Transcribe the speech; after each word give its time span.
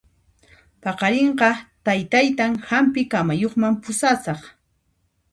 Paqarinqa 0.83 1.49
taytaytan 1.85 2.53
hampi 2.69 3.01
kamayuqman 3.11 3.73
pusasaq 3.83 4.41